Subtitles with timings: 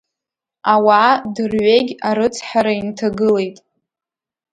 [0.73, 3.57] Ауаа дырҩегь арыцҳара инҭагылеит.